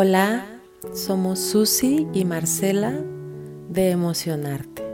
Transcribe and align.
Hola, 0.00 0.46
somos 0.94 1.40
Susi 1.40 2.06
y 2.12 2.24
Marcela 2.24 2.94
de 3.68 3.90
Emocionarte, 3.90 4.84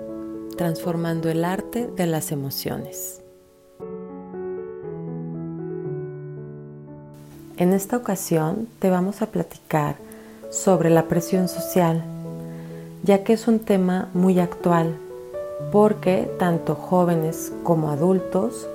transformando 0.57 1.29
el 1.29 1.45
arte 1.45 1.91
de 1.95 2.07
las 2.07 2.33
emociones. 2.33 3.21
En 7.59 7.75
esta 7.75 7.99
ocasión 7.99 8.67
te 8.79 8.89
vamos 8.89 9.21
a 9.21 9.27
platicar 9.27 9.97
sobre 10.49 10.89
la 10.89 11.07
presión 11.07 11.49
social, 11.49 12.03
ya 13.03 13.25
que 13.25 13.35
es 13.35 13.47
un 13.47 13.59
tema 13.59 14.09
muy 14.15 14.39
actual, 14.41 14.97
porque 15.71 16.35
tanto 16.39 16.77
jóvenes 16.77 17.53
como 17.63 17.91
adultos 17.91 18.67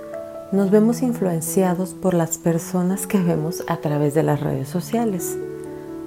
nos 0.51 0.69
vemos 0.69 1.01
influenciados 1.01 1.95
por 1.95 2.13
las 2.13 2.37
personas 2.37 3.07
que 3.07 3.19
vemos 3.19 3.63
a 3.65 3.77
través 3.77 4.13
de 4.13 4.21
las 4.21 4.41
redes 4.41 4.69
sociales 4.69 5.35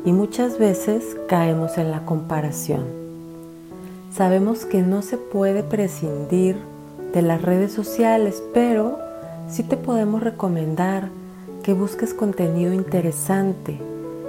y 0.04 0.12
muchas 0.12 0.58
veces 0.58 1.16
caemos 1.28 1.78
en 1.78 1.90
la 1.90 2.04
comparación. 2.04 2.84
Sabemos 4.12 4.64
que 4.66 4.82
no 4.82 5.02
se 5.02 5.16
puede 5.16 5.62
prescindir 5.62 6.56
de 7.14 7.22
las 7.22 7.42
redes 7.42 7.72
sociales, 7.72 8.42
pero 8.52 8.98
sí 9.48 9.62
te 9.62 9.76
podemos 9.76 10.22
recomendar 10.22 11.08
que 11.62 11.72
busques 11.72 12.14
contenido 12.14 12.72
interesante 12.72 13.78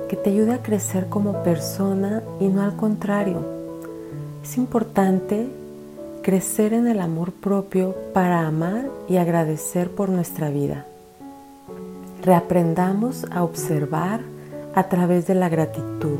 que 0.08 0.16
te 0.16 0.30
ayude 0.30 0.54
a 0.54 0.62
crecer 0.62 1.10
como 1.10 1.44
persona 1.44 2.22
y 2.40 2.48
no 2.48 2.62
al 2.62 2.76
contrario. 2.76 3.44
Es 4.44 4.58
importante 4.58 5.48
crecer 6.22 6.74
en 6.74 6.88
el 6.88 7.00
amor 7.00 7.32
propio 7.32 7.96
para 8.14 8.46
amar 8.46 8.86
y 9.10 9.18
agradecer 9.18 9.90
por 9.90 10.10
nuestra 10.10 10.50
vida. 10.50 10.86
Reaprendamos 12.22 13.26
a 13.32 13.44
observar 13.44 14.22
a 14.76 14.84
través 14.84 15.28
de 15.28 15.36
la 15.36 15.50
gratitud, 15.50 16.18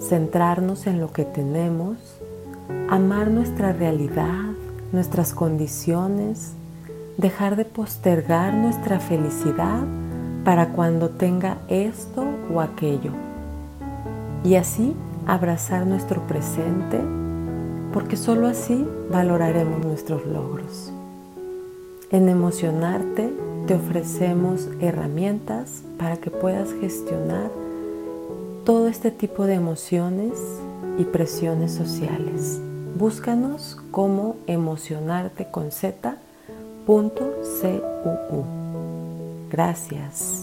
centrarnos 0.00 0.86
en 0.86 1.00
lo 1.00 1.12
que 1.12 1.24
tenemos, 1.24 1.96
amar 2.90 3.30
nuestra 3.30 3.72
realidad, 3.72 4.52
nuestras 4.92 5.32
condiciones, 5.32 6.52
dejar 7.16 7.56
de 7.56 7.64
postergar 7.64 8.52
nuestra 8.52 9.00
felicidad 9.00 9.84
para 10.44 10.68
cuando 10.68 11.10
tenga 11.10 11.58
esto 11.68 12.26
o 12.52 12.60
aquello. 12.60 13.12
Y 14.44 14.56
así 14.56 14.94
abrazar 15.26 15.86
nuestro 15.86 16.26
presente, 16.26 17.00
porque 17.92 18.16
sólo 18.16 18.46
así 18.46 18.86
valoraremos 19.10 19.84
nuestros 19.84 20.26
logros. 20.26 20.92
En 22.10 22.28
emocionarte 22.28 23.32
te 23.66 23.74
ofrecemos 23.74 24.68
herramientas 24.80 25.82
para 25.98 26.16
que 26.18 26.30
puedas 26.30 26.72
gestionar 26.80 27.50
todo 28.64 28.86
este 28.86 29.10
tipo 29.10 29.44
de 29.46 29.54
emociones 29.54 30.38
y 30.98 31.04
presiones 31.04 31.72
sociales. 31.72 32.60
Búscanos 32.96 33.78
como 33.90 34.36
emocionarte 34.46 35.48
con 35.50 35.72
z.cuu. 35.72 36.04
Gracias. 39.50 40.35